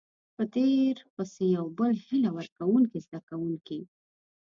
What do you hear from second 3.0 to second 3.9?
زده کوونکي